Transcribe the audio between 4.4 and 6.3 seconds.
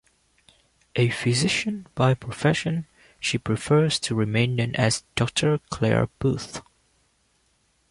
known as Doctor Claire